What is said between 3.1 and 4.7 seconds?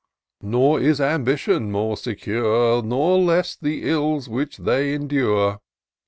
less the ills which